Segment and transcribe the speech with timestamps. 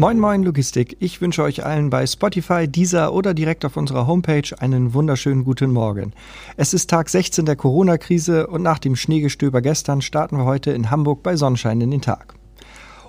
[0.00, 4.50] Moin Moin Logistik, ich wünsche euch allen bei Spotify, Deezer oder direkt auf unserer Homepage
[4.58, 6.14] einen wunderschönen guten Morgen.
[6.56, 10.90] Es ist Tag 16 der Corona-Krise und nach dem Schneegestöber gestern starten wir heute in
[10.90, 12.32] Hamburg bei Sonnenschein in den Tag.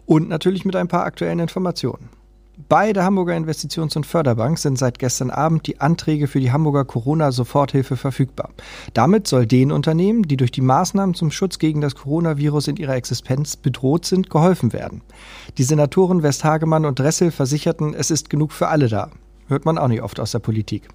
[0.06, 2.10] Und natürlich mit ein paar aktuellen Informationen.
[2.68, 6.86] Bei der Hamburger Investitions- und Förderbank sind seit gestern Abend die Anträge für die Hamburger
[6.86, 8.50] Corona-Soforthilfe verfügbar.
[8.94, 12.96] Damit soll den Unternehmen, die durch die Maßnahmen zum Schutz gegen das Coronavirus in ihrer
[12.96, 15.02] Existenz bedroht sind, geholfen werden.
[15.58, 19.10] Die Senatoren Westhagemann und Dressel versicherten, es ist genug für alle da.
[19.48, 20.88] Hört man auch nicht oft aus der Politik.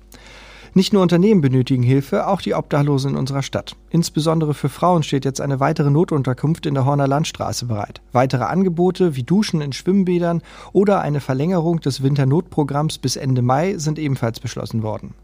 [0.77, 3.77] Nicht nur Unternehmen benötigen Hilfe, auch die Obdachlosen in unserer Stadt.
[3.89, 8.03] Insbesondere für Frauen steht jetzt eine weitere Notunterkunft in der Horner Landstraße bereit.
[8.13, 10.43] Weitere Angebote wie Duschen in Schwimmbädern
[10.75, 15.15] oder eine Verlängerung des Winternotprogramms bis Ende Mai sind ebenfalls beschlossen worden.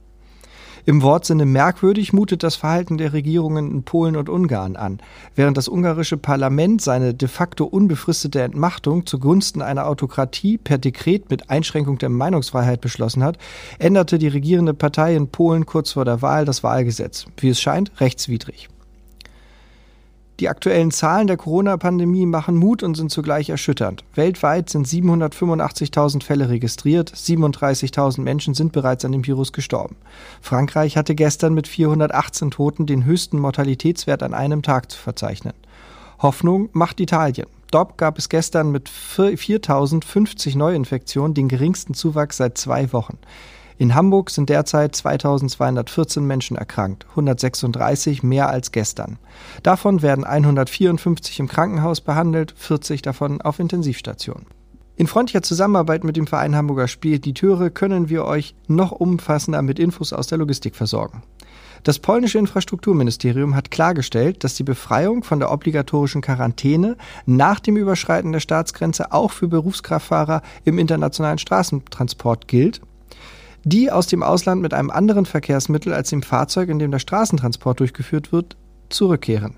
[0.85, 4.99] Im Wortsinne merkwürdig mutet das Verhalten der Regierungen in Polen und Ungarn an.
[5.37, 11.51] Während das ungarische Parlament seine de facto unbefristete Entmachtung zugunsten einer Autokratie per Dekret mit
[11.51, 13.39] Einschränkung der Meinungsfreiheit beschlossen hat,
[13.79, 17.27] änderte die regierende Partei in Polen kurz vor der Wahl das Wahlgesetz.
[17.37, 18.69] Wie es scheint, rechtswidrig.
[20.43, 24.03] Die aktuellen Zahlen der Corona-Pandemie machen Mut und sind zugleich erschütternd.
[24.17, 29.95] Weltweit sind 785.000 Fälle registriert, 37.000 Menschen sind bereits an dem Virus gestorben.
[30.41, 35.55] Frankreich hatte gestern mit 418 Toten den höchsten Mortalitätswert an einem Tag zu verzeichnen.
[36.19, 37.47] Hoffnung macht Italien.
[37.71, 43.17] Dort gab es gestern mit 4.050 Neuinfektionen den geringsten Zuwachs seit zwei Wochen.
[43.83, 49.19] In Hamburg sind derzeit 2214 Menschen erkrankt, 136 mehr als gestern.
[49.65, 54.47] Davon werden 154 im Krankenhaus behandelt, 40 davon auf Intensivstationen.
[54.95, 60.13] In freundlicher Zusammenarbeit mit dem Verein Hamburger Spediteure können wir euch noch umfassender mit Infos
[60.13, 61.25] aus der Logistik versorgen.
[61.83, 68.31] Das polnische Infrastrukturministerium hat klargestellt, dass die Befreiung von der obligatorischen Quarantäne nach dem Überschreiten
[68.31, 72.81] der Staatsgrenze auch für Berufskraftfahrer im internationalen Straßentransport gilt
[73.65, 77.81] die aus dem Ausland mit einem anderen Verkehrsmittel als dem Fahrzeug, in dem der Straßentransport
[77.81, 78.57] durchgeführt wird,
[78.89, 79.55] zurückkehren.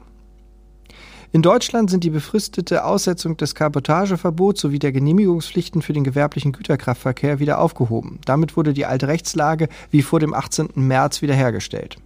[1.32, 7.40] In Deutschland sind die befristete Aussetzung des Kabotageverbots sowie der Genehmigungspflichten für den gewerblichen Güterkraftverkehr
[7.40, 8.20] wieder aufgehoben.
[8.24, 10.68] Damit wurde die alte Rechtslage wie vor dem 18.
[10.76, 11.96] März wiederhergestellt.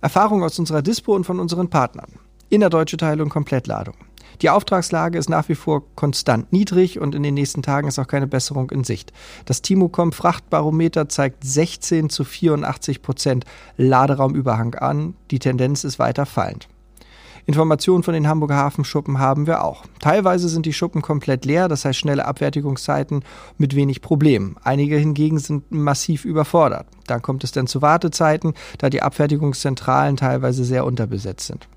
[0.00, 2.12] Erfahrung aus unserer Dispo und von unseren Partnern.
[2.50, 3.94] Innerdeutsche Teilung Komplettladung.
[4.40, 8.06] Die Auftragslage ist nach wie vor konstant niedrig und in den nächsten Tagen ist auch
[8.06, 9.12] keine Besserung in Sicht.
[9.44, 13.44] Das Timocom Frachtbarometer zeigt 16 zu 84 Prozent
[13.76, 15.14] Laderaumüberhang an.
[15.30, 16.68] Die Tendenz ist weiter fallend.
[17.44, 19.84] Informationen von den Hamburger Hafenschuppen haben wir auch.
[19.98, 23.24] Teilweise sind die Schuppen komplett leer, das heißt schnelle Abfertigungszeiten
[23.58, 24.56] mit wenig Problemen.
[24.62, 26.86] Einige hingegen sind massiv überfordert.
[27.08, 31.68] Dann kommt es dann zu Wartezeiten, da die Abfertigungszentralen teilweise sehr unterbesetzt sind.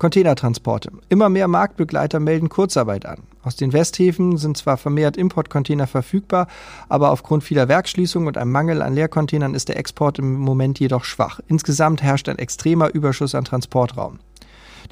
[0.00, 0.90] Containertransporte.
[1.10, 3.18] Immer mehr Marktbegleiter melden Kurzarbeit an.
[3.42, 6.48] Aus den Westhäfen sind zwar vermehrt Importcontainer verfügbar,
[6.88, 11.04] aber aufgrund vieler Werkschließungen und einem Mangel an Leercontainern ist der Export im Moment jedoch
[11.04, 11.40] schwach.
[11.48, 14.20] Insgesamt herrscht ein extremer Überschuss an Transportraum.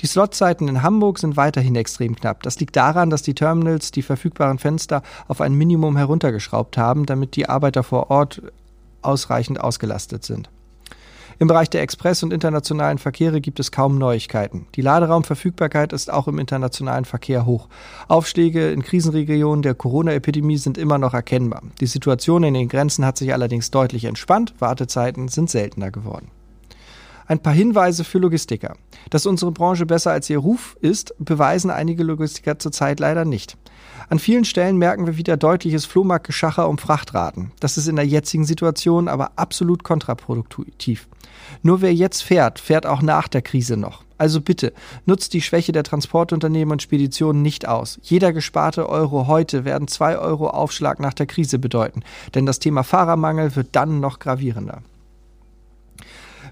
[0.01, 2.43] Die Slotzeiten in Hamburg sind weiterhin extrem knapp.
[2.43, 7.35] Das liegt daran, dass die Terminals die verfügbaren Fenster auf ein Minimum heruntergeschraubt haben, damit
[7.35, 8.43] die Arbeiter vor Ort
[9.01, 10.51] ausreichend ausgelastet sind.
[11.41, 14.67] Im Bereich der Express- und internationalen Verkehre gibt es kaum Neuigkeiten.
[14.75, 17.69] Die Laderaumverfügbarkeit ist auch im internationalen Verkehr hoch.
[18.09, 21.63] Aufschläge in Krisenregionen der Corona-Epidemie sind immer noch erkennbar.
[21.81, 24.55] Die Situation in den Grenzen hat sich allerdings deutlich entspannt.
[24.59, 26.29] Wartezeiten sind seltener geworden.
[27.29, 28.75] Ein paar Hinweise für Logistiker.
[29.11, 33.59] Dass unsere Branche besser als ihr Ruf ist, beweisen einige Logistiker zurzeit leider nicht.
[34.09, 37.53] An vielen Stellen merken wir wieder deutliches Flohmarktgeschacher um Frachtraten.
[37.61, 41.07] Das ist in der jetzigen Situation aber absolut kontraproduktiv.
[41.63, 44.05] Nur wer jetzt fährt, fährt auch nach der Krise noch.
[44.17, 44.73] Also bitte,
[45.05, 48.01] nutzt die Schwäche der Transportunternehmen und Speditionen nicht aus.
[48.03, 52.03] Jeder gesparte Euro heute werden zwei Euro Aufschlag nach der Krise bedeuten,
[52.35, 54.81] denn das Thema Fahrermangel wird dann noch gravierender.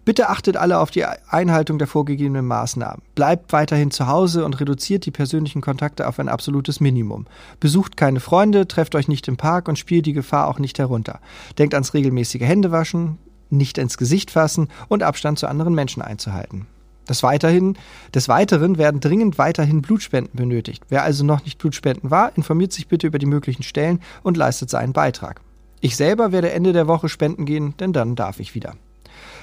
[0.06, 3.02] Bitte achtet alle auf die Einhaltung der vorgegebenen Maßnahmen.
[3.16, 7.26] Bleibt weiterhin zu Hause und reduziert die persönlichen Kontakte auf ein absolutes Minimum.
[7.58, 11.18] Besucht keine Freunde, trefft euch nicht im Park und spielt die Gefahr auch nicht herunter.
[11.58, 13.18] Denkt ans regelmäßige Händewaschen,
[13.50, 16.68] nicht ins Gesicht fassen und Abstand zu anderen Menschen einzuhalten.
[17.08, 17.76] Des, weiterhin,
[18.14, 20.84] des Weiteren werden dringend weiterhin Blutspenden benötigt.
[20.88, 24.70] Wer also noch nicht Blutspenden war, informiert sich bitte über die möglichen Stellen und leistet
[24.70, 25.40] seinen Beitrag.
[25.80, 28.74] Ich selber werde Ende der Woche spenden gehen, denn dann darf ich wieder.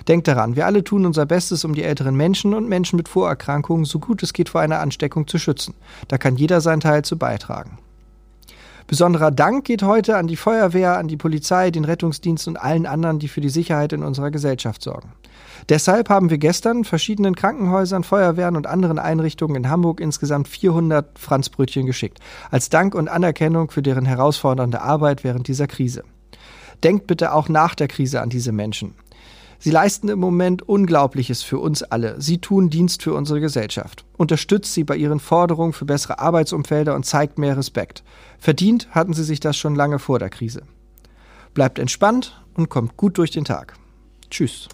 [0.08, 3.86] Denkt daran, wir alle tun unser Bestes, um die älteren Menschen und Menschen mit Vorerkrankungen
[3.86, 5.74] so gut es geht vor einer Ansteckung zu schützen.
[6.08, 7.78] Da kann jeder seinen Teil zu beitragen.
[8.88, 13.20] Besonderer Dank geht heute an die Feuerwehr, an die Polizei, den Rettungsdienst und allen anderen,
[13.20, 15.14] die für die Sicherheit in unserer Gesellschaft sorgen.
[15.70, 21.86] Deshalb haben wir gestern verschiedenen Krankenhäusern, Feuerwehren und anderen Einrichtungen in Hamburg insgesamt 400 Franzbrötchen
[21.86, 22.20] geschickt,
[22.52, 26.04] als Dank und Anerkennung für deren herausfordernde Arbeit während dieser Krise.
[26.84, 28.96] Denkt bitte auch nach der Krise an diese Menschen.
[29.64, 32.20] Sie leisten im Moment Unglaubliches für uns alle.
[32.20, 34.04] Sie tun Dienst für unsere Gesellschaft.
[34.18, 38.04] Unterstützt sie bei ihren Forderungen für bessere Arbeitsumfelder und zeigt mehr Respekt.
[38.40, 40.64] Verdient hatten sie sich das schon lange vor der Krise.
[41.54, 43.76] Bleibt entspannt und kommt gut durch den Tag.
[44.30, 44.68] Tschüss.